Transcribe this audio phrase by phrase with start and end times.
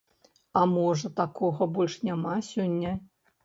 [0.61, 2.99] А можа, такога больш няма сёння?